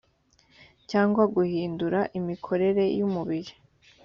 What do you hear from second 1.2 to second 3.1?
guhindura imikorere y